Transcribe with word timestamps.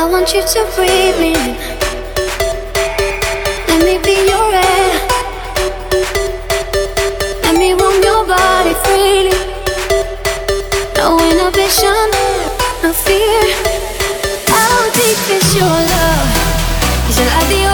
I 0.00 0.04
want 0.06 0.32
you 0.32 0.40
to 0.40 0.60
breathe 0.74 1.20
me 1.20 1.34
in. 1.36 1.52
Let 3.68 3.84
me 3.84 3.98
be 4.00 4.16
your 4.32 4.48
air. 4.48 4.92
Let 7.44 7.58
me 7.58 7.74
roam 7.74 8.00
your 8.02 8.24
body 8.24 8.72
freely. 8.80 9.36
No 10.96 11.20
inhibition, 11.20 12.08
no 12.82 12.94
fear. 12.94 13.44
How 14.48 14.88
deep 14.96 15.20
is 15.36 15.54
your 15.54 15.68
love? 15.68 16.28
Is 17.10 17.18
it 17.18 17.26
like 17.28 17.48
the 17.48 17.69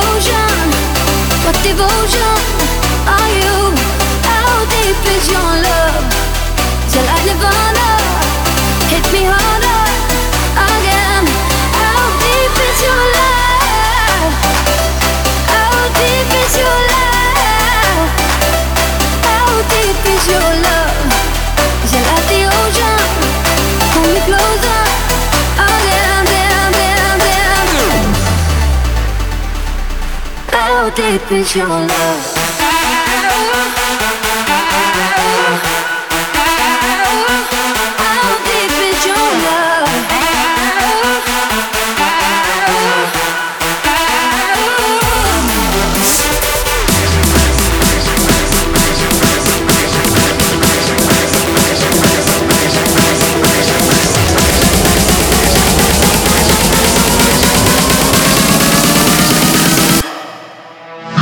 deep 30.96 31.30
is 31.30 31.54
your 31.54 31.68
love? 31.68 32.35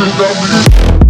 Thank 0.07 1.04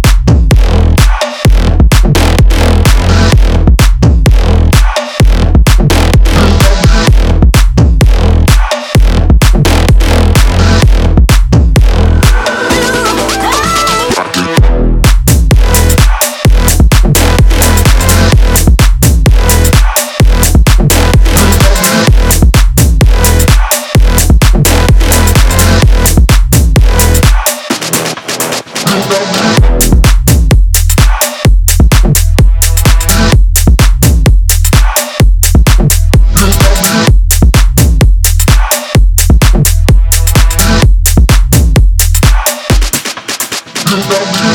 you. 43.95 44.54